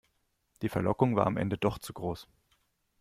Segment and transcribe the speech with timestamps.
[0.63, 2.27] Die Verlockung war am Ende doch zu groß.